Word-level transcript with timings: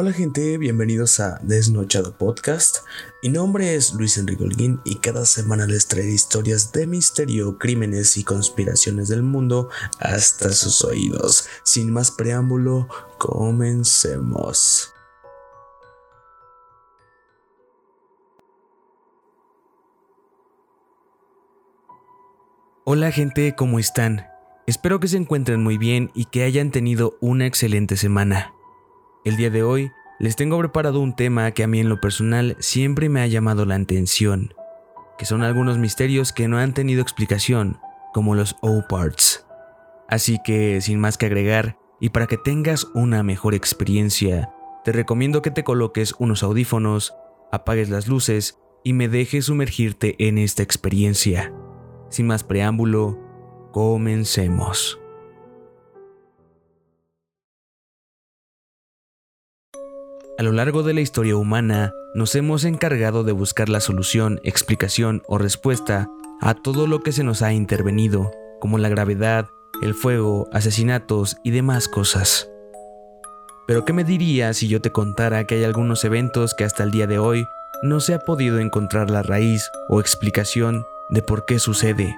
Hola 0.00 0.12
gente, 0.12 0.58
bienvenidos 0.58 1.18
a 1.18 1.40
Desnochado 1.42 2.16
Podcast. 2.16 2.84
Mi 3.20 3.30
nombre 3.30 3.74
es 3.74 3.94
Luis 3.94 4.16
Enrique 4.16 4.44
Holguín 4.44 4.80
y 4.84 4.98
cada 4.98 5.26
semana 5.26 5.66
les 5.66 5.88
traeré 5.88 6.12
historias 6.12 6.70
de 6.70 6.86
misterio, 6.86 7.58
crímenes 7.58 8.16
y 8.16 8.22
conspiraciones 8.22 9.08
del 9.08 9.24
mundo 9.24 9.70
hasta 9.98 10.50
sus 10.50 10.84
oídos. 10.84 11.48
Sin 11.64 11.90
más 11.90 12.12
preámbulo, 12.12 12.86
comencemos. 13.18 14.94
Hola 22.84 23.10
gente, 23.10 23.56
¿cómo 23.56 23.80
están? 23.80 24.28
Espero 24.68 25.00
que 25.00 25.08
se 25.08 25.16
encuentren 25.16 25.60
muy 25.60 25.76
bien 25.76 26.12
y 26.14 26.26
que 26.26 26.44
hayan 26.44 26.70
tenido 26.70 27.18
una 27.20 27.46
excelente 27.46 27.96
semana. 27.96 28.54
El 29.28 29.36
día 29.36 29.50
de 29.50 29.62
hoy 29.62 29.92
les 30.18 30.36
tengo 30.36 30.58
preparado 30.58 31.00
un 31.00 31.14
tema 31.14 31.50
que 31.50 31.62
a 31.62 31.66
mí 31.66 31.80
en 31.80 31.90
lo 31.90 32.00
personal 32.00 32.56
siempre 32.60 33.10
me 33.10 33.20
ha 33.20 33.26
llamado 33.26 33.66
la 33.66 33.74
atención, 33.74 34.54
que 35.18 35.26
son 35.26 35.42
algunos 35.42 35.76
misterios 35.76 36.32
que 36.32 36.48
no 36.48 36.56
han 36.56 36.72
tenido 36.72 37.02
explicación, 37.02 37.78
como 38.14 38.34
los 38.34 38.56
O-Parts. 38.62 39.46
Así 40.08 40.38
que, 40.42 40.80
sin 40.80 40.98
más 40.98 41.18
que 41.18 41.26
agregar, 41.26 41.76
y 42.00 42.08
para 42.08 42.26
que 42.26 42.38
tengas 42.38 42.86
una 42.94 43.22
mejor 43.22 43.52
experiencia, 43.52 44.50
te 44.82 44.92
recomiendo 44.92 45.42
que 45.42 45.50
te 45.50 45.62
coloques 45.62 46.14
unos 46.18 46.42
audífonos, 46.42 47.12
apagues 47.52 47.90
las 47.90 48.08
luces 48.08 48.58
y 48.82 48.94
me 48.94 49.08
dejes 49.08 49.44
sumergirte 49.44 50.16
en 50.26 50.38
esta 50.38 50.62
experiencia. 50.62 51.52
Sin 52.08 52.28
más 52.28 52.44
preámbulo, 52.44 53.18
comencemos. 53.72 54.98
A 60.38 60.44
lo 60.44 60.52
largo 60.52 60.84
de 60.84 60.94
la 60.94 61.00
historia 61.00 61.34
humana, 61.34 61.92
nos 62.14 62.36
hemos 62.36 62.62
encargado 62.62 63.24
de 63.24 63.32
buscar 63.32 63.68
la 63.68 63.80
solución, 63.80 64.40
explicación 64.44 65.20
o 65.26 65.36
respuesta 65.36 66.06
a 66.40 66.54
todo 66.54 66.86
lo 66.86 67.00
que 67.00 67.10
se 67.10 67.24
nos 67.24 67.42
ha 67.42 67.52
intervenido, 67.52 68.30
como 68.60 68.78
la 68.78 68.88
gravedad, 68.88 69.48
el 69.82 69.94
fuego, 69.94 70.48
asesinatos 70.52 71.38
y 71.42 71.50
demás 71.50 71.88
cosas. 71.88 72.48
Pero 73.66 73.84
¿qué 73.84 73.92
me 73.92 74.04
dirías 74.04 74.58
si 74.58 74.68
yo 74.68 74.80
te 74.80 74.92
contara 74.92 75.44
que 75.44 75.56
hay 75.56 75.64
algunos 75.64 76.04
eventos 76.04 76.54
que 76.54 76.62
hasta 76.62 76.84
el 76.84 76.92
día 76.92 77.08
de 77.08 77.18
hoy 77.18 77.44
no 77.82 77.98
se 77.98 78.14
ha 78.14 78.20
podido 78.20 78.60
encontrar 78.60 79.10
la 79.10 79.24
raíz 79.24 79.68
o 79.88 79.98
explicación 79.98 80.84
de 81.10 81.20
por 81.20 81.46
qué 81.46 81.58
sucede? 81.58 82.14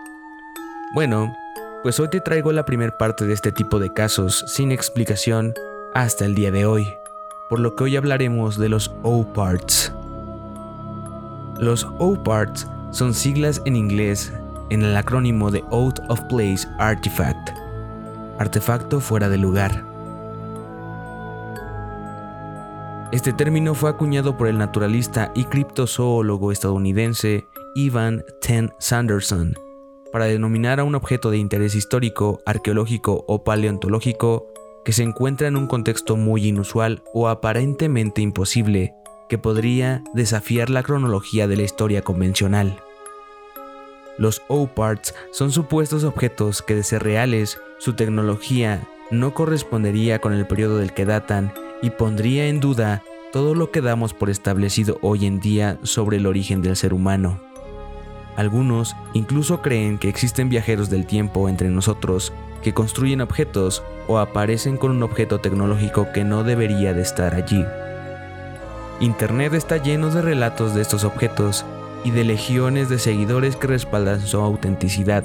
Bueno, 0.92 1.34
pues 1.82 1.98
hoy 1.98 2.10
te 2.10 2.20
traigo 2.20 2.52
la 2.52 2.66
primera 2.66 2.98
parte 2.98 3.24
de 3.24 3.32
este 3.32 3.50
tipo 3.50 3.78
de 3.78 3.94
casos 3.94 4.44
sin 4.46 4.72
explicación 4.72 5.54
hasta 5.94 6.26
el 6.26 6.34
día 6.34 6.50
de 6.50 6.66
hoy 6.66 6.86
por 7.50 7.58
lo 7.58 7.74
que 7.74 7.84
hoy 7.84 7.96
hablaremos 7.96 8.56
de 8.56 8.68
los 8.68 8.94
O-Parts. 9.02 9.92
Los 11.58 11.84
O-Parts 11.98 12.68
son 12.92 13.12
siglas 13.12 13.60
en 13.64 13.74
inglés 13.74 14.32
en 14.70 14.82
el 14.82 14.96
acrónimo 14.96 15.50
de 15.50 15.64
Out 15.72 15.98
of 16.08 16.20
Place 16.28 16.66
Artifact, 16.78 17.50
artefacto 18.38 19.00
fuera 19.00 19.28
de 19.28 19.36
lugar. 19.36 19.84
Este 23.10 23.32
término 23.32 23.74
fue 23.74 23.90
acuñado 23.90 24.36
por 24.36 24.46
el 24.46 24.56
naturalista 24.56 25.32
y 25.34 25.44
criptozoólogo 25.44 26.52
estadounidense 26.52 27.48
Ivan 27.74 28.22
Ten 28.40 28.72
Sanderson 28.78 29.54
para 30.12 30.26
denominar 30.26 30.78
a 30.78 30.84
un 30.84 30.94
objeto 30.94 31.30
de 31.30 31.38
interés 31.38 31.74
histórico, 31.74 32.40
arqueológico 32.46 33.24
o 33.26 33.42
paleontológico 33.42 34.46
que 34.84 34.92
se 34.92 35.02
encuentra 35.02 35.48
en 35.48 35.56
un 35.56 35.66
contexto 35.66 36.16
muy 36.16 36.46
inusual 36.46 37.02
o 37.12 37.28
aparentemente 37.28 38.22
imposible 38.22 38.94
que 39.28 39.38
podría 39.38 40.02
desafiar 40.14 40.70
la 40.70 40.82
cronología 40.82 41.46
de 41.46 41.56
la 41.56 41.62
historia 41.62 42.02
convencional. 42.02 42.82
Los 44.18 44.42
O-Parts 44.48 45.14
son 45.30 45.52
supuestos 45.52 46.04
objetos 46.04 46.62
que 46.62 46.74
de 46.74 46.82
ser 46.82 47.02
reales, 47.02 47.58
su 47.78 47.94
tecnología 47.94 48.86
no 49.10 49.34
correspondería 49.34 50.20
con 50.20 50.32
el 50.32 50.46
periodo 50.46 50.78
del 50.78 50.92
que 50.92 51.04
datan 51.04 51.52
y 51.82 51.90
pondría 51.90 52.48
en 52.48 52.60
duda 52.60 53.02
todo 53.32 53.54
lo 53.54 53.70
que 53.70 53.80
damos 53.80 54.12
por 54.12 54.28
establecido 54.28 54.98
hoy 55.02 55.26
en 55.26 55.40
día 55.40 55.78
sobre 55.82 56.16
el 56.16 56.26
origen 56.26 56.62
del 56.62 56.76
ser 56.76 56.92
humano. 56.92 57.40
Algunos 58.36 58.96
incluso 59.14 59.62
creen 59.62 59.98
que 59.98 60.08
existen 60.08 60.48
viajeros 60.48 60.90
del 60.90 61.06
tiempo 61.06 61.48
entre 61.48 61.68
nosotros 61.68 62.32
que 62.62 62.74
construyen 62.74 63.20
objetos 63.20 63.82
o 64.06 64.18
aparecen 64.18 64.76
con 64.76 64.90
un 64.90 65.02
objeto 65.02 65.40
tecnológico 65.40 66.08
que 66.12 66.24
no 66.24 66.44
debería 66.44 66.94
de 66.94 67.02
estar 67.02 67.34
allí. 67.34 67.64
Internet 69.00 69.54
está 69.54 69.78
lleno 69.78 70.10
de 70.10 70.20
relatos 70.20 70.74
de 70.74 70.82
estos 70.82 71.04
objetos 71.04 71.64
y 72.04 72.10
de 72.10 72.24
legiones 72.24 72.88
de 72.88 72.98
seguidores 72.98 73.56
que 73.56 73.66
respaldan 73.66 74.20
su 74.20 74.38
autenticidad. 74.38 75.24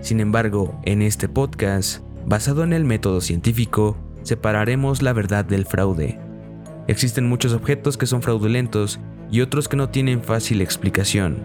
Sin 0.00 0.20
embargo, 0.20 0.78
en 0.84 1.02
este 1.02 1.28
podcast, 1.28 2.02
basado 2.26 2.62
en 2.62 2.72
el 2.72 2.84
método 2.84 3.20
científico, 3.20 3.96
separaremos 4.22 5.02
la 5.02 5.12
verdad 5.12 5.44
del 5.44 5.66
fraude. 5.66 6.18
Existen 6.86 7.28
muchos 7.28 7.52
objetos 7.52 7.96
que 7.96 8.06
son 8.06 8.22
fraudulentos 8.22 9.00
y 9.30 9.40
otros 9.40 9.68
que 9.68 9.76
no 9.76 9.90
tienen 9.90 10.22
fácil 10.22 10.60
explicación. 10.60 11.38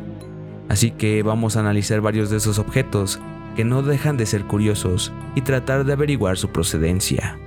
Así 0.70 0.92
que 0.92 1.22
vamos 1.24 1.56
a 1.56 1.60
analizar 1.60 2.02
varios 2.02 2.30
de 2.30 2.38
esos 2.38 2.58
objetos 2.58 3.20
que 3.56 3.66
no 3.66 3.82
dejan 3.82 4.18
de 4.18 4.26
ser 4.26 4.46
curiosos 4.46 5.12
y 5.34 5.42
tratar 5.42 5.86
de 5.86 5.94
averiguar 5.94 6.38
su 6.38 6.50
procedencia. 6.50 7.40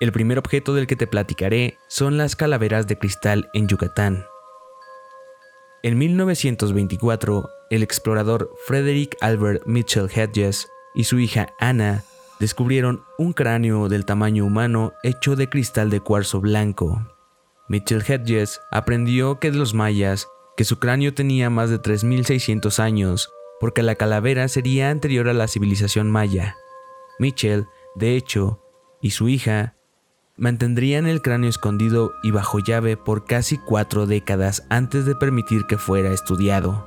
El 0.00 0.12
primer 0.12 0.38
objeto 0.38 0.74
del 0.74 0.86
que 0.86 0.96
te 0.96 1.06
platicaré 1.06 1.78
son 1.88 2.16
las 2.16 2.36
calaveras 2.36 2.86
de 2.86 2.98
cristal 2.98 3.48
en 3.54 3.68
Yucatán. 3.68 4.24
En 5.82 5.96
1924, 5.98 7.48
el 7.70 7.82
explorador 7.82 8.50
Frederick 8.66 9.16
Albert 9.20 9.66
Mitchell 9.66 10.10
Hedges 10.14 10.68
y 10.94 11.04
su 11.04 11.18
hija 11.18 11.54
Anna 11.58 12.04
descubrieron 12.40 13.04
un 13.18 13.32
cráneo 13.32 13.88
del 13.88 14.04
tamaño 14.04 14.44
humano 14.44 14.92
hecho 15.02 15.36
de 15.36 15.48
cristal 15.48 15.90
de 15.90 16.00
cuarzo 16.00 16.40
blanco. 16.40 17.00
Mitchell 17.68 18.04
Hedges 18.06 18.60
aprendió 18.70 19.38
que 19.38 19.50
los 19.52 19.72
mayas 19.74 20.28
que 20.56 20.64
su 20.64 20.78
cráneo 20.78 21.14
tenía 21.14 21.50
más 21.50 21.70
de 21.70 21.80
3.600 21.80 22.78
años, 22.78 23.30
porque 23.60 23.82
la 23.82 23.94
calavera 23.94 24.46
sería 24.48 24.90
anterior 24.90 25.28
a 25.28 25.32
la 25.32 25.48
civilización 25.48 26.10
maya. 26.10 26.56
Mitchell, 27.18 27.66
de 27.94 28.16
hecho, 28.16 28.60
y 29.00 29.10
su 29.10 29.28
hija 29.28 29.76
mantendrían 30.36 31.06
el 31.06 31.22
cráneo 31.22 31.48
escondido 31.48 32.12
y 32.22 32.30
bajo 32.30 32.58
llave 32.58 32.96
por 32.96 33.24
casi 33.24 33.58
cuatro 33.58 34.06
décadas 34.06 34.66
antes 34.68 35.06
de 35.06 35.14
permitir 35.14 35.66
que 35.66 35.78
fuera 35.78 36.12
estudiado. 36.12 36.86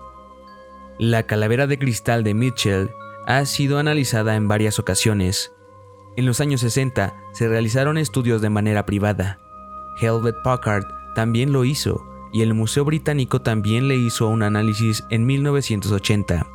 La 1.00 1.24
calavera 1.24 1.68
de 1.68 1.80
cristal 1.80 2.24
de 2.24 2.34
Mitchell 2.34 2.90
ha 3.26 3.46
sido 3.46 3.78
analizada 3.78 4.36
en 4.36 4.48
varias 4.48 4.80
ocasiones. 4.80 5.54
En 6.16 6.26
los 6.26 6.42
años 6.42 6.62
60 6.62 7.16
se 7.34 7.48
realizaron 7.48 7.98
estudios 7.98 8.42
de 8.42 8.50
manera 8.50 8.86
privada. 8.86 9.40
Helvet 10.02 10.36
Packard 10.44 10.86
también 11.16 11.54
lo 11.54 11.66
hizo, 11.66 12.04
y 12.32 12.42
el 12.42 12.54
Museo 12.54 12.86
Británico 12.86 13.42
también 13.42 13.88
le 13.88 13.96
hizo 13.96 14.28
un 14.28 14.44
análisis 14.44 15.04
en 15.10 15.26
1980, 15.26 16.48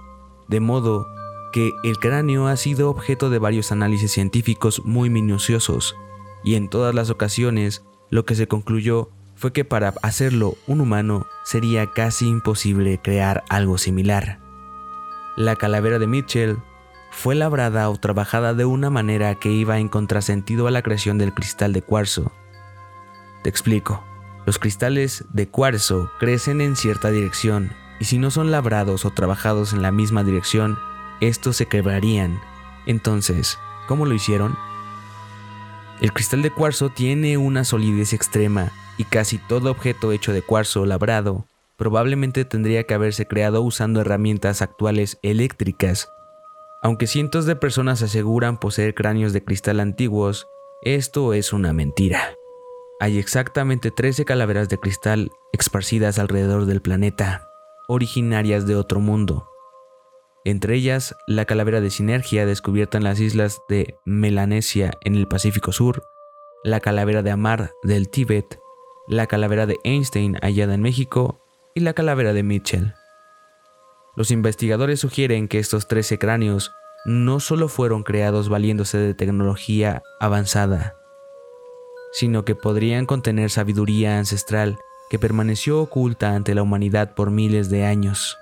de 0.49 0.61
modo 0.61 1.07
que 1.53 1.73
el 1.85 1.99
cráneo 1.99 2.47
ha 2.47 2.57
sido 2.57 2.91
objeto 2.91 3.31
de 3.31 3.39
varios 3.39 3.73
análisis 3.73 4.13
científicos 4.13 4.83
muy 4.85 5.11
minuciosos, 5.11 5.97
y 6.45 6.55
en 6.55 6.69
todas 6.69 6.95
las 6.95 7.11
ocasiones 7.11 7.85
lo 8.11 8.25
que 8.25 8.35
se 8.35 8.49
concluyó 8.49 9.11
fue 9.37 9.53
que 9.53 9.65
para 9.65 9.95
hacerlo 10.03 10.55
un 10.67 10.81
humano 10.81 11.27
sería 11.45 11.91
casi 11.91 12.29
imposible 12.29 13.01
crear 13.03 13.45
algo 13.49 13.79
similar. 13.79 14.39
La 15.37 15.57
calavera 15.57 15.99
de 15.99 16.07
Mitchell 16.07 16.59
fue 17.11 17.35
labrada 17.35 17.89
o 17.91 17.97
trabajada 17.97 18.55
de 18.55 18.65
una 18.65 18.91
manera 18.91 19.35
que 19.35 19.51
iba 19.51 19.79
en 19.79 19.89
contrasentido 19.89 20.67
a 20.67 20.71
la 20.71 20.83
creación 20.83 21.19
del 21.19 21.35
cristal 21.35 21.73
de 21.73 21.83
cuarzo. 21.83 22.33
Te 23.43 23.51
explico. 23.51 24.05
Los 24.45 24.59
cristales 24.59 25.25
de 25.33 25.49
cuarzo 25.49 26.11
crecen 26.19 26.61
en 26.61 26.75
cierta 26.75 27.11
dirección 27.11 27.71
y 28.01 28.07
si 28.07 28.19
no 28.19 28.33
son 28.33 28.51
labrados 28.51 29.05
o 29.05 29.11
trabajados 29.11 29.73
en 29.73 29.83
la 29.83 29.93
misma 29.93 30.25
dirección, 30.25 30.79
estos 31.21 31.57
se 31.57 31.67
quebrarían. 31.67 32.41
Entonces, 32.87 33.59
¿cómo 33.87 34.05
lo 34.05 34.15
hicieron? 34.15 34.57
El 36.01 36.13
cristal 36.13 36.43
de 36.43 36.51
cuarzo 36.51 36.89
tiene 36.89 37.37
una 37.37 37.63
solidez 37.63 38.13
extrema 38.13 38.73
y 38.99 39.05
casi 39.05 39.39
todo 39.39 39.71
objeto 39.71 40.11
hecho 40.11 40.33
de 40.33 40.43
cuarzo 40.43 40.85
labrado 40.87 41.47
probablemente 41.77 42.45
tendría 42.45 42.85
que 42.85 42.95
haberse 42.95 43.27
creado 43.27 43.63
usando 43.63 44.01
herramientas 44.01 44.63
actuales 44.63 45.19
eléctricas. 45.23 46.09
Aunque 46.83 47.07
cientos 47.07 47.47
de 47.47 47.57
personas 47.57 48.03
aseguran 48.03 48.59
poseer 48.59 48.95
cráneos 48.95 49.33
de 49.33 49.43
cristal 49.45 49.81
antiguos, 49.81 50.47
esto 50.83 51.33
es 51.33 51.53
una 51.53 51.73
mentira 51.73 52.37
hay 53.03 53.19
exactamente 53.19 53.91
13 53.91 54.25
calaveras 54.25 54.69
de 54.69 54.79
cristal 54.79 55.33
esparcidas 55.53 56.21
alrededor 56.21 56.67
del 56.67 56.81
planeta, 56.81 57.49
originarias 57.89 58.65
de 58.65 58.77
otro 58.77 59.01
mundo. 59.01 59.49
entre 60.45 60.77
ellas 60.77 61.17
la 61.27 61.45
calavera 61.45 61.81
de 61.81 61.91
sinergia 61.91 62.47
descubierta 62.47 62.99
en 62.99 63.05
las 63.05 63.19
islas 63.19 63.61
de 63.69 63.97
Melanesia 64.05 64.93
en 65.01 65.17
el 65.17 65.27
Pacífico 65.27 65.73
Sur, 65.73 66.05
la 66.63 66.79
calavera 66.79 67.25
de 67.25 67.33
Amar 67.33 67.73
del 67.83 68.09
Tíbet, 68.09 68.61
la 69.09 69.27
calavera 69.27 69.67
de 69.67 69.79
Einstein 69.83 70.37
hallada 70.41 70.75
en 70.75 70.83
México 70.83 71.45
y 71.75 71.81
la 71.81 71.95
calavera 71.95 72.33
de 72.33 72.45
Mitchell. 72.45 72.95
Los 74.15 74.31
investigadores 74.31 75.01
sugieren 75.01 75.49
que 75.49 75.59
estos 75.59 75.89
13 75.89 76.21
cráneos 76.21 76.71
no 77.05 77.41
solo 77.41 77.67
fueron 77.67 78.05
creados 78.05 78.49
valiéndose 78.49 78.99
de 78.99 79.15
tecnología 79.15 80.03
avanzada, 80.21 81.02
sino 82.13 82.45
que 82.45 82.55
podrían 82.55 83.07
contener 83.07 83.51
sabiduría 83.51 84.19
ancestral 84.19 84.79
que 85.11 85.19
permaneció 85.19 85.81
oculta 85.81 86.35
ante 86.35 86.55
la 86.55 86.63
humanidad 86.63 87.15
por 87.15 87.31
miles 87.31 87.69
de 87.69 87.85
años. 87.85 88.39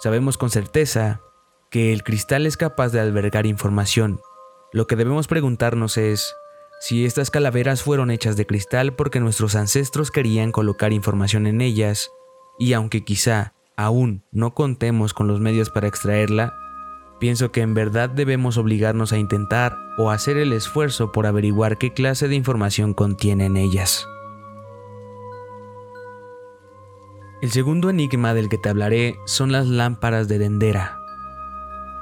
Sabemos 0.00 0.38
con 0.38 0.50
certeza 0.50 1.20
que 1.70 1.92
el 1.92 2.02
cristal 2.02 2.46
es 2.46 2.56
capaz 2.56 2.90
de 2.90 3.00
albergar 3.00 3.46
información. 3.46 4.20
Lo 4.72 4.86
que 4.86 4.96
debemos 4.96 5.28
preguntarnos 5.28 5.96
es 5.96 6.34
si 6.80 7.04
estas 7.04 7.30
calaveras 7.30 7.82
fueron 7.82 8.10
hechas 8.10 8.36
de 8.36 8.46
cristal 8.46 8.94
porque 8.94 9.20
nuestros 9.20 9.54
ancestros 9.54 10.10
querían 10.10 10.52
colocar 10.52 10.92
información 10.92 11.46
en 11.46 11.60
ellas, 11.60 12.10
y 12.58 12.72
aunque 12.72 13.04
quizá 13.04 13.54
aún 13.76 14.24
no 14.32 14.54
contemos 14.54 15.14
con 15.14 15.26
los 15.26 15.40
medios 15.40 15.70
para 15.70 15.88
extraerla, 15.88 16.54
pienso 17.20 17.52
que 17.52 17.60
en 17.60 17.74
verdad 17.74 18.10
debemos 18.10 18.58
obligarnos 18.58 19.12
a 19.12 19.18
intentar 19.18 19.76
o 19.96 20.10
hacer 20.10 20.36
el 20.36 20.52
esfuerzo 20.52 21.12
por 21.12 21.26
averiguar 21.26 21.78
qué 21.78 21.92
clase 21.92 22.28
de 22.28 22.34
información 22.34 22.94
contienen 22.94 23.56
ellas. 23.56 24.06
El 27.42 27.50
segundo 27.50 27.90
enigma 27.90 28.32
del 28.32 28.48
que 28.48 28.58
te 28.58 28.70
hablaré 28.70 29.18
son 29.26 29.52
las 29.52 29.66
lámparas 29.66 30.28
de 30.28 30.38
Dendera. 30.38 30.98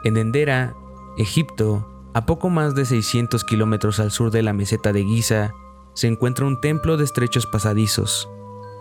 En 0.05 0.15
Dendera, 0.15 0.75
Egipto, 1.19 1.89
a 2.15 2.27
poco 2.27 2.49
más 2.49 2.75
de 2.75 2.85
600 2.85 3.43
kilómetros 3.45 3.99
al 3.99 4.11
sur 4.11 4.31
de 4.31 4.43
la 4.43 4.53
meseta 4.53 4.93
de 4.93 5.05
Giza, 5.05 5.53
se 5.95 6.07
encuentra 6.07 6.47
un 6.47 6.61
templo 6.61 6.97
de 6.97 7.05
estrechos 7.05 7.47
pasadizos. 7.47 8.29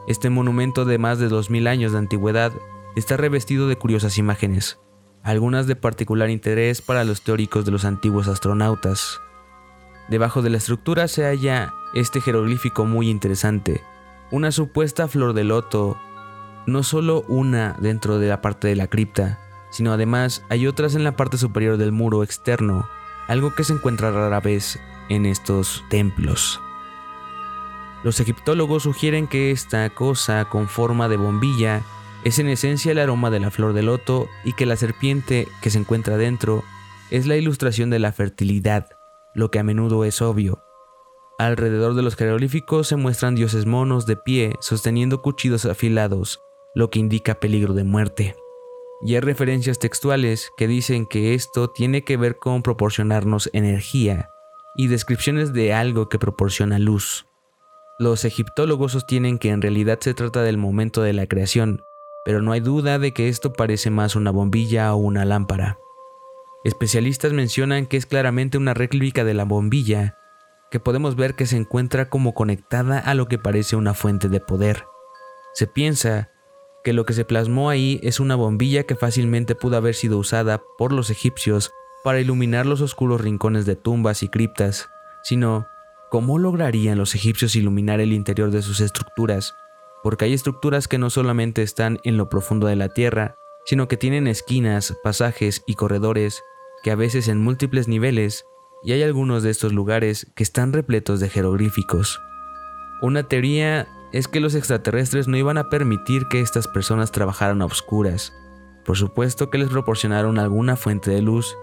Este 0.08 0.30
monumento 0.30 0.86
de 0.86 0.98
más 0.98 1.20
de 1.20 1.30
2000 1.30 1.68
años 1.68 1.92
de 1.92 1.98
antigüedad 1.98 2.54
está 2.96 3.18
revestido 3.18 3.68
de 3.68 3.78
curiosas 3.78 4.18
imágenes, 4.18 4.80
algunas 5.24 5.68
de 5.68 5.76
particular 5.76 6.30
interés 6.30 6.82
para 6.82 7.04
los 7.04 7.22
teóricos 7.22 7.66
de 7.66 7.72
los 7.72 7.86
antiguos 7.86 8.28
astronautas. 8.28 9.20
Debajo 10.10 10.42
de 10.42 10.50
la 10.50 10.58
estructura 10.58 11.08
se 11.08 11.24
halla 11.24 11.74
este 11.94 12.22
jeroglífico 12.22 12.86
muy 12.86 13.10
interesante, 13.10 13.84
una 14.32 14.52
supuesta 14.52 15.08
flor 15.08 15.34
de 15.34 15.44
loto, 15.44 15.98
no 16.66 16.84
solo 16.84 17.24
una 17.28 17.76
dentro 17.80 18.18
de 18.20 18.30
la 18.30 18.42
parte 18.42 18.68
de 18.68 18.76
la 18.76 18.88
cripta, 18.88 19.40
sino 19.72 19.94
además 19.94 20.44
hay 20.50 20.68
otras 20.68 20.96
en 20.96 21.04
la 21.04 21.16
parte 21.16 21.38
superior 21.38 21.78
del 21.78 21.92
muro 21.92 22.24
externo, 22.24 22.88
algo 23.28 23.54
que 23.54 23.64
se 23.64 23.74
encuentra 23.74 24.12
rara 24.12 24.40
vez 24.40 24.80
en 25.10 25.26
estos 25.26 25.84
templos. 25.90 26.60
Los 28.04 28.20
egiptólogos 28.20 28.84
sugieren 28.84 29.28
que 29.28 29.52
esta 29.52 29.90
cosa 29.92 30.46
con 30.46 30.68
forma 30.68 31.08
de 31.08 31.18
bombilla 31.18 31.84
es 32.24 32.40
en 32.40 32.48
esencia 32.48 32.92
el 32.92 33.00
aroma 33.00 33.30
de 33.30 33.40
la 33.40 33.52
flor 33.52 33.74
de 33.74 33.82
loto 33.82 34.30
y 34.44 34.54
que 34.54 34.66
la 34.66 34.76
serpiente 34.76 35.48
que 35.62 35.70
se 35.70 35.80
encuentra 35.80 36.18
dentro 36.18 36.64
es 37.10 37.28
la 37.28 37.36
ilustración 37.36 37.90
de 37.90 38.00
la 38.00 38.12
fertilidad, 38.12 38.88
lo 39.34 39.52
que 39.52 39.60
a 39.60 39.64
menudo 39.64 40.06
es 40.06 40.22
obvio. 40.22 40.64
Alrededor 41.40 41.96
de 41.96 42.04
los 42.04 42.16
jeroglíficos 42.16 42.88
se 42.88 42.96
muestran 42.96 43.34
dioses 43.34 43.66
monos 43.66 44.06
de 44.06 44.16
pie 44.16 44.54
sosteniendo 44.60 45.22
cuchillos 45.22 45.66
afilados, 45.66 46.40
lo 46.76 46.90
que 46.92 47.00
indica 47.00 47.40
peligro 47.40 47.74
de 47.74 47.84
muerte. 47.84 48.36
Y 49.04 49.16
hay 49.16 49.22
referencias 49.22 49.80
textuales 49.80 50.52
que 50.58 50.68
dicen 50.68 51.08
que 51.08 51.34
esto 51.34 51.72
tiene 51.72 52.04
que 52.04 52.18
ver 52.18 52.38
con 52.38 52.62
proporcionarnos 52.62 53.50
energía 53.54 54.30
y 54.76 54.88
descripciones 54.88 55.54
de 55.54 55.74
algo 55.74 56.08
que 56.08 56.20
proporciona 56.20 56.78
luz. 56.78 57.26
Los 57.98 58.24
egiptólogos 58.26 58.92
sostienen 58.92 59.40
que 59.40 59.50
en 59.50 59.62
realidad 59.62 60.00
se 60.00 60.14
trata 60.14 60.44
del 60.44 60.58
momento 60.58 61.02
de 61.02 61.14
la 61.14 61.26
creación, 61.26 61.82
pero 62.24 62.42
no 62.42 62.52
hay 62.52 62.60
duda 62.60 63.00
de 63.00 63.14
que 63.14 63.30
esto 63.30 63.54
parece 63.54 63.90
más 63.90 64.16
una 64.16 64.32
bombilla 64.32 64.94
o 64.94 64.98
una 64.98 65.26
lámpara. 65.26 65.80
Especialistas 66.64 67.34
mencionan 67.34 67.88
que 67.88 67.98
es 67.98 68.06
claramente 68.06 68.58
una 68.58 68.74
réplica 68.74 69.24
de 69.24 69.34
la 69.34 69.46
bombilla, 69.46 70.18
que 70.70 70.80
podemos 70.80 71.16
ver 71.16 71.36
que 71.36 71.48
se 71.48 71.58
encuentra 71.58 72.10
como 72.10 72.34
conectada 72.34 73.00
a 73.00 73.14
lo 73.16 73.28
que 73.28 73.40
parece 73.40 73.76
una 73.76 73.94
fuente 73.94 74.30
de 74.30 74.40
poder. 74.40 74.86
Se 75.54 75.68
piensa 75.68 76.30
que 76.84 76.94
lo 76.94 77.06
que 77.06 77.14
se 77.14 77.26
plasmó 77.26 77.70
ahí 77.70 78.00
es 78.04 78.20
una 78.20 78.36
bombilla 78.36 78.84
que 78.84 78.96
fácilmente 78.96 79.56
pudo 79.56 79.78
haber 79.78 79.96
sido 79.96 80.18
usada 80.18 80.62
por 80.78 80.94
los 80.94 81.10
egipcios 81.10 81.72
para 82.04 82.20
iluminar 82.20 82.66
los 82.66 82.82
oscuros 82.82 83.22
rincones 83.22 83.66
de 83.66 83.76
tumbas 83.76 84.24
y 84.24 84.30
criptas, 84.30 84.90
sino 85.24 85.68
¿cómo 86.10 86.40
lograrían 86.40 86.98
los 86.98 87.16
egipcios 87.16 87.56
iluminar 87.56 88.00
el 88.00 88.14
interior 88.14 88.52
de 88.52 88.62
sus 88.62 88.82
estructuras 88.82 89.54
porque 90.04 90.26
hay 90.26 90.34
estructuras 90.34 90.88
que 90.88 90.98
no 90.98 91.10
solamente 91.10 91.62
están 91.62 92.00
en 92.04 92.18
lo 92.18 92.30
profundo 92.30 92.68
de 92.68 92.76
la 92.76 92.90
Tierra, 92.90 93.36
sino 93.66 93.88
que 93.88 93.98
tienen 93.98 94.28
esquinas, 94.28 94.98
pasajes 95.04 95.64
y 95.68 95.76
corredores 95.76 96.44
que 96.84 96.92
a 96.92 96.96
veces 96.96 97.28
en 97.28 97.42
múltiples 97.42 97.88
niveles, 97.88 98.46
y 98.84 98.94
hay 98.94 99.04
algunos 99.04 99.44
de 99.44 99.52
estos 99.52 99.74
lugares 99.74 100.32
que 100.36 100.44
están 100.44 100.74
repletos 100.74 101.20
de 101.20 101.30
jeroglíficos. 101.30 102.20
Una 103.02 103.24
teoría 103.24 103.88
es 104.12 104.28
que 104.28 104.40
los 104.40 104.56
extraterrestres 104.56 105.28
no 105.28 105.38
iban 105.38 105.58
a 105.58 105.70
permitir 105.70 106.28
que 106.28 106.42
estas 106.42 106.68
personas 106.68 107.12
trabajaran 107.12 107.62
a 107.62 107.66
oscuras. 107.66 108.34
Por 108.86 108.98
supuesto 108.98 109.50
que 109.50 109.60
les 109.60 109.70
proporcionaron 109.70 110.40
alguna 110.40 110.76
fuente 110.76 111.12
de 111.12 111.22
luz 111.22 111.56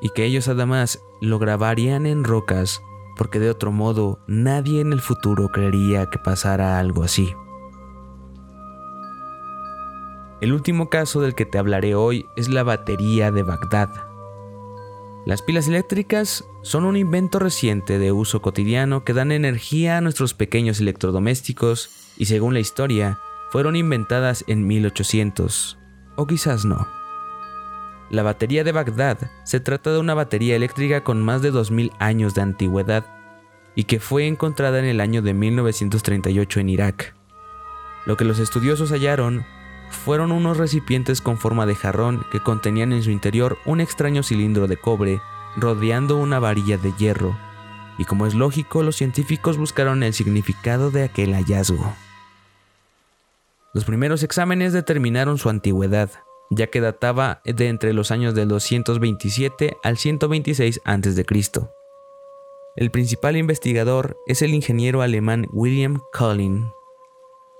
y 0.00 0.10
que 0.10 0.24
ellos 0.24 0.48
además 0.48 1.00
lo 1.22 1.38
grabarían 1.38 2.04
en 2.04 2.22
rocas, 2.22 2.82
porque 3.16 3.38
de 3.38 3.50
otro 3.50 3.72
modo 3.72 4.20
nadie 4.26 4.82
en 4.82 4.92
el 4.92 5.00
futuro 5.00 5.48
creería 5.48 6.06
que 6.10 6.18
pasara 6.18 6.78
algo 6.78 7.02
así. 7.02 7.32
El 10.40 10.52
último 10.52 10.90
caso 10.90 11.22
del 11.22 11.34
que 11.34 11.46
te 11.46 11.56
hablaré 11.56 11.94
hoy 11.94 12.26
es 12.36 12.48
la 12.48 12.62
batería 12.62 13.30
de 13.30 13.42
Bagdad. 13.42 13.88
Las 15.24 15.40
pilas 15.40 15.66
eléctricas 15.66 16.44
son 16.62 16.84
un 16.84 16.96
invento 16.96 17.38
reciente 17.38 17.98
de 17.98 18.12
uso 18.12 18.42
cotidiano 18.42 19.02
que 19.02 19.14
dan 19.14 19.32
energía 19.32 19.96
a 19.96 20.00
nuestros 20.02 20.34
pequeños 20.34 20.78
electrodomésticos 20.78 22.12
y 22.18 22.26
según 22.26 22.52
la 22.52 22.60
historia, 22.60 23.18
fueron 23.50 23.76
inventadas 23.76 24.44
en 24.46 24.66
1800, 24.66 25.78
o 26.16 26.26
quizás 26.26 26.66
no. 26.66 26.86
La 28.10 28.22
batería 28.22 28.62
de 28.62 28.72
Bagdad 28.72 29.30
se 29.44 29.58
trata 29.58 29.90
de 29.90 29.98
una 29.98 30.14
batería 30.14 30.54
eléctrica 30.54 31.02
con 31.02 31.24
más 31.24 31.40
de 31.40 31.50
2000 31.50 31.92
años 31.98 32.34
de 32.34 32.42
antigüedad 32.42 33.06
y 33.74 33.84
que 33.84 34.00
fue 34.00 34.26
encontrada 34.26 34.78
en 34.78 34.84
el 34.84 35.00
año 35.00 35.22
de 35.22 35.32
1938 35.32 36.60
en 36.60 36.68
Irak. 36.68 37.14
Lo 38.04 38.16
que 38.16 38.24
los 38.24 38.38
estudiosos 38.38 38.90
hallaron 38.92 39.44
fueron 39.90 40.32
unos 40.32 40.56
recipientes 40.56 41.20
con 41.20 41.38
forma 41.38 41.66
de 41.66 41.74
jarrón 41.74 42.24
que 42.30 42.40
contenían 42.40 42.92
en 42.92 43.02
su 43.02 43.10
interior 43.10 43.58
un 43.64 43.80
extraño 43.80 44.22
cilindro 44.22 44.66
de 44.66 44.76
cobre 44.76 45.20
rodeando 45.56 46.16
una 46.16 46.38
varilla 46.38 46.76
de 46.76 46.92
hierro, 46.92 47.36
y 47.98 48.04
como 48.04 48.26
es 48.26 48.34
lógico, 48.34 48.82
los 48.82 48.96
científicos 48.96 49.56
buscaron 49.56 50.02
el 50.02 50.12
significado 50.12 50.90
de 50.90 51.04
aquel 51.04 51.32
hallazgo. 51.32 51.94
Los 53.72 53.84
primeros 53.84 54.22
exámenes 54.22 54.72
determinaron 54.72 55.38
su 55.38 55.48
antigüedad, 55.48 56.10
ya 56.50 56.68
que 56.68 56.80
databa 56.80 57.40
de 57.44 57.68
entre 57.68 57.92
los 57.92 58.10
años 58.10 58.34
del 58.34 58.48
227 58.48 59.76
al 59.82 59.96
126 59.96 60.80
a.C. 60.84 61.26
El 62.76 62.90
principal 62.90 63.36
investigador 63.36 64.16
es 64.26 64.42
el 64.42 64.54
ingeniero 64.54 65.02
alemán 65.02 65.46
William 65.50 66.00
Collin, 66.12 66.70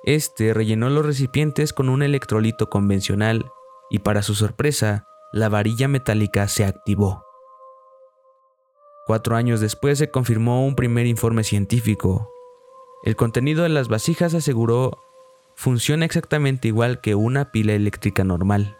este 0.06 0.54
rellenó 0.54 0.88
los 0.88 1.04
recipientes 1.04 1.72
con 1.72 1.88
un 1.88 2.02
electrolito 2.02 2.70
convencional 2.70 3.50
y 3.90 3.98
para 3.98 4.22
su 4.22 4.34
sorpresa, 4.34 5.06
la 5.32 5.48
varilla 5.48 5.88
metálica 5.88 6.46
se 6.46 6.64
activó. 6.64 7.24
Cuatro 9.06 9.36
años 9.36 9.60
después 9.60 9.98
se 9.98 10.10
confirmó 10.10 10.64
un 10.64 10.76
primer 10.76 11.06
informe 11.06 11.42
científico. 11.42 12.30
El 13.02 13.16
contenido 13.16 13.64
de 13.64 13.68
las 13.68 13.88
vasijas 13.88 14.32
aseguró 14.34 15.02
funciona 15.56 16.04
exactamente 16.04 16.68
igual 16.68 17.00
que 17.00 17.14
una 17.14 17.50
pila 17.50 17.72
eléctrica 17.72 18.22
normal. 18.22 18.78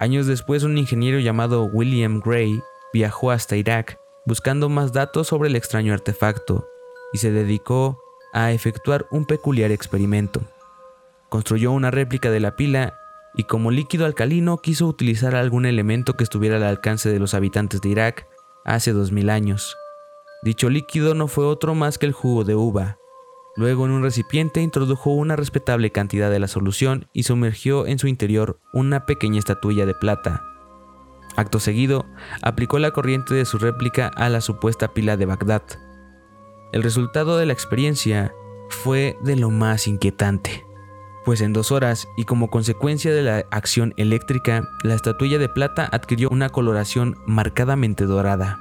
Años 0.00 0.26
después 0.26 0.64
un 0.64 0.78
ingeniero 0.78 1.20
llamado 1.20 1.64
William 1.64 2.20
Gray 2.24 2.60
viajó 2.92 3.30
hasta 3.30 3.56
Irak 3.56 4.00
buscando 4.26 4.68
más 4.68 4.92
datos 4.92 5.28
sobre 5.28 5.48
el 5.48 5.56
extraño 5.56 5.92
artefacto 5.92 6.68
y 7.12 7.18
se 7.18 7.30
dedicó 7.30 8.00
a 8.32 8.52
efectuar 8.52 9.06
un 9.10 9.24
peculiar 9.24 9.70
experimento. 9.70 10.42
Construyó 11.28 11.72
una 11.72 11.90
réplica 11.90 12.30
de 12.30 12.40
la 12.40 12.56
pila 12.56 12.98
y 13.34 13.44
como 13.44 13.70
líquido 13.70 14.06
alcalino 14.06 14.58
quiso 14.58 14.86
utilizar 14.86 15.34
algún 15.34 15.66
elemento 15.66 16.14
que 16.14 16.24
estuviera 16.24 16.56
al 16.56 16.64
alcance 16.64 17.10
de 17.10 17.18
los 17.18 17.34
habitantes 17.34 17.80
de 17.80 17.90
Irak 17.90 18.26
hace 18.64 18.92
2000 18.92 19.30
años. 19.30 19.76
Dicho 20.42 20.70
líquido 20.70 21.14
no 21.14 21.28
fue 21.28 21.44
otro 21.44 21.74
más 21.74 21.98
que 21.98 22.06
el 22.06 22.12
jugo 22.12 22.44
de 22.44 22.54
uva. 22.54 22.98
Luego 23.56 23.86
en 23.86 23.92
un 23.92 24.02
recipiente 24.02 24.60
introdujo 24.60 25.10
una 25.10 25.36
respetable 25.36 25.90
cantidad 25.90 26.30
de 26.30 26.38
la 26.38 26.48
solución 26.48 27.08
y 27.12 27.24
sumergió 27.24 27.86
en 27.86 27.98
su 27.98 28.06
interior 28.06 28.60
una 28.72 29.04
pequeña 29.04 29.40
estatuilla 29.40 29.84
de 29.84 29.94
plata, 29.94 30.44
Acto 31.38 31.60
seguido, 31.60 32.04
aplicó 32.42 32.80
la 32.80 32.90
corriente 32.90 33.32
de 33.32 33.44
su 33.44 33.58
réplica 33.58 34.08
a 34.08 34.28
la 34.28 34.40
supuesta 34.40 34.92
pila 34.92 35.16
de 35.16 35.24
Bagdad. 35.24 35.62
El 36.70 36.82
resultado 36.82 37.38
de 37.38 37.46
la 37.46 37.54
experiencia 37.54 38.34
fue 38.68 39.16
de 39.22 39.36
lo 39.36 39.50
más 39.50 39.86
inquietante, 39.86 40.66
pues 41.24 41.40
en 41.40 41.54
dos 41.54 41.72
horas 41.72 42.08
y 42.16 42.24
como 42.24 42.50
consecuencia 42.50 43.12
de 43.12 43.22
la 43.22 43.44
acción 43.50 43.94
eléctrica, 43.96 44.68
la 44.82 44.94
estatuilla 44.94 45.38
de 45.38 45.48
plata 45.48 45.88
adquirió 45.90 46.28
una 46.28 46.50
coloración 46.50 47.16
marcadamente 47.26 48.04
dorada. 48.04 48.58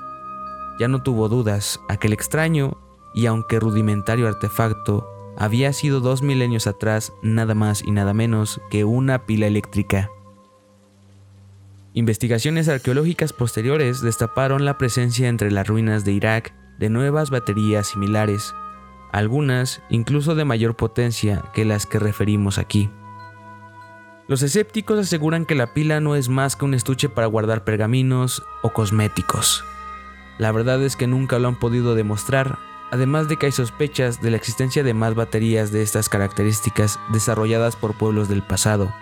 Ya 0.79 0.87
no 0.87 1.03
tuvo 1.03 1.27
dudas, 1.27 1.81
aquel 1.89 2.13
extraño 2.13 2.77
y 3.13 3.25
aunque 3.25 3.59
rudimentario 3.59 4.27
artefacto 4.27 5.09
había 5.37 5.73
sido 5.73 5.99
dos 5.99 6.21
milenios 6.21 6.65
atrás 6.65 7.11
nada 7.21 7.55
más 7.55 7.83
y 7.83 7.91
nada 7.91 8.13
menos 8.13 8.61
que 8.69 8.85
una 8.85 9.25
pila 9.25 9.47
eléctrica. 9.47 10.09
Investigaciones 11.93 12.69
arqueológicas 12.69 13.33
posteriores 13.33 14.01
destaparon 14.01 14.63
la 14.63 14.77
presencia 14.77 15.27
entre 15.27 15.51
las 15.51 15.67
ruinas 15.67 16.05
de 16.05 16.13
Irak 16.13 16.53
de 16.77 16.89
nuevas 16.89 17.29
baterías 17.29 17.87
similares, 17.87 18.53
algunas 19.11 19.81
incluso 19.89 20.35
de 20.35 20.45
mayor 20.45 20.75
potencia 20.75 21.43
que 21.53 21.65
las 21.65 21.85
que 21.85 21.99
referimos 21.99 22.57
aquí. 22.57 22.89
Los 24.27 24.43
escépticos 24.43 24.99
aseguran 24.99 25.45
que 25.45 25.55
la 25.55 25.73
pila 25.73 26.01
no 26.01 26.15
es 26.15 26.27
más 26.27 26.55
que 26.55 26.65
un 26.65 26.73
estuche 26.73 27.07
para 27.07 27.27
guardar 27.27 27.63
pergaminos 27.63 28.43
o 28.61 28.73
cosméticos. 28.73 29.63
La 30.37 30.51
verdad 30.51 30.83
es 30.83 30.97
que 30.97 31.07
nunca 31.07 31.39
lo 31.39 31.47
han 31.47 31.57
podido 31.57 31.95
demostrar, 31.95 32.59
además 32.91 33.29
de 33.29 33.37
que 33.37 33.45
hay 33.45 33.51
sospechas 33.53 34.21
de 34.21 34.31
la 34.31 34.37
existencia 34.37 34.83
de 34.83 34.93
más 34.93 35.15
baterías 35.15 35.71
de 35.71 35.81
estas 35.81 36.09
características 36.09 36.99
desarrolladas 37.11 37.77
por 37.77 37.97
pueblos 37.97 38.27
del 38.27 38.43
pasado. 38.43 38.93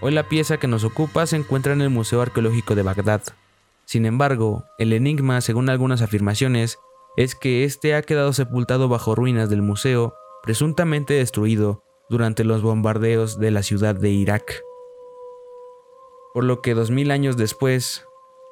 Hoy 0.00 0.12
la 0.12 0.28
pieza 0.28 0.58
que 0.58 0.68
nos 0.68 0.84
ocupa 0.84 1.26
se 1.26 1.36
encuentra 1.36 1.72
en 1.72 1.80
el 1.80 1.90
Museo 1.90 2.20
Arqueológico 2.20 2.74
de 2.74 2.82
Bagdad. 2.82 3.22
Sin 3.88 4.04
embargo, 4.04 4.66
el 4.76 4.92
enigma, 4.92 5.40
según 5.40 5.70
algunas 5.70 6.02
afirmaciones, 6.02 6.78
es 7.16 7.34
que 7.34 7.64
este 7.64 7.94
ha 7.94 8.02
quedado 8.02 8.34
sepultado 8.34 8.90
bajo 8.90 9.14
ruinas 9.14 9.48
del 9.48 9.62
museo, 9.62 10.14
presuntamente 10.42 11.14
destruido 11.14 11.82
durante 12.10 12.44
los 12.44 12.60
bombardeos 12.60 13.38
de 13.38 13.50
la 13.50 13.62
ciudad 13.62 13.94
de 13.94 14.10
Irak. 14.10 14.62
Por 16.34 16.44
lo 16.44 16.60
que 16.60 16.74
dos 16.74 16.90
mil 16.90 17.10
años 17.10 17.38
después, 17.38 18.04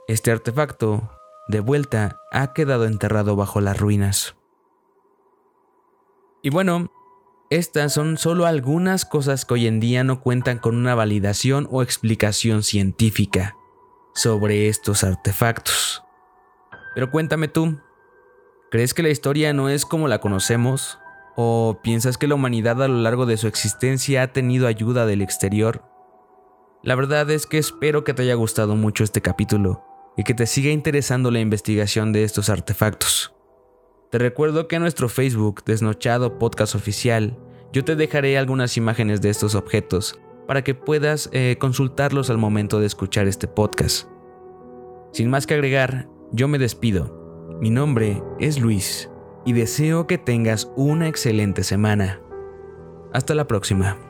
este 0.08 0.30
artefacto, 0.30 1.10
de 1.48 1.60
vuelta, 1.60 2.18
ha 2.32 2.54
quedado 2.54 2.86
enterrado 2.86 3.36
bajo 3.36 3.60
las 3.60 3.78
ruinas. 3.78 4.36
Y 6.40 6.48
bueno, 6.48 6.90
estas 7.50 7.92
son 7.92 8.16
solo 8.16 8.46
algunas 8.46 9.04
cosas 9.04 9.44
que 9.44 9.52
hoy 9.52 9.66
en 9.66 9.80
día 9.80 10.02
no 10.02 10.22
cuentan 10.22 10.56
con 10.56 10.76
una 10.76 10.94
validación 10.94 11.68
o 11.70 11.82
explicación 11.82 12.62
científica 12.62 13.54
sobre 14.16 14.68
estos 14.68 15.04
artefactos. 15.04 16.02
Pero 16.94 17.10
cuéntame 17.10 17.48
tú, 17.48 17.78
¿crees 18.70 18.94
que 18.94 19.02
la 19.02 19.10
historia 19.10 19.52
no 19.52 19.68
es 19.68 19.84
como 19.84 20.08
la 20.08 20.20
conocemos? 20.20 20.98
¿O 21.36 21.80
piensas 21.82 22.16
que 22.16 22.26
la 22.26 22.34
humanidad 22.34 22.82
a 22.82 22.88
lo 22.88 22.98
largo 23.02 23.26
de 23.26 23.36
su 23.36 23.46
existencia 23.46 24.22
ha 24.22 24.32
tenido 24.32 24.66
ayuda 24.66 25.04
del 25.04 25.20
exterior? 25.20 25.84
La 26.82 26.94
verdad 26.94 27.30
es 27.30 27.46
que 27.46 27.58
espero 27.58 28.04
que 28.04 28.14
te 28.14 28.22
haya 28.22 28.34
gustado 28.34 28.74
mucho 28.74 29.04
este 29.04 29.20
capítulo 29.20 29.84
y 30.16 30.24
que 30.24 30.32
te 30.32 30.46
siga 30.46 30.70
interesando 30.70 31.30
la 31.30 31.40
investigación 31.40 32.12
de 32.14 32.24
estos 32.24 32.48
artefactos. 32.48 33.34
Te 34.10 34.18
recuerdo 34.18 34.66
que 34.66 34.76
en 34.76 34.82
nuestro 34.82 35.10
Facebook, 35.10 35.62
Desnochado 35.66 36.38
Podcast 36.38 36.74
Oficial, 36.74 37.36
yo 37.70 37.84
te 37.84 37.96
dejaré 37.96 38.38
algunas 38.38 38.78
imágenes 38.78 39.20
de 39.20 39.28
estos 39.28 39.54
objetos 39.54 40.18
para 40.46 40.62
que 40.62 40.74
puedas 40.74 41.28
eh, 41.32 41.56
consultarlos 41.58 42.30
al 42.30 42.38
momento 42.38 42.80
de 42.80 42.86
escuchar 42.86 43.26
este 43.26 43.48
podcast. 43.48 44.08
Sin 45.12 45.30
más 45.30 45.46
que 45.46 45.54
agregar, 45.54 46.08
yo 46.32 46.48
me 46.48 46.58
despido. 46.58 47.56
Mi 47.60 47.70
nombre 47.70 48.22
es 48.38 48.60
Luis 48.60 49.10
y 49.44 49.52
deseo 49.52 50.06
que 50.06 50.18
tengas 50.18 50.70
una 50.76 51.08
excelente 51.08 51.62
semana. 51.62 52.20
Hasta 53.12 53.34
la 53.34 53.46
próxima. 53.46 54.05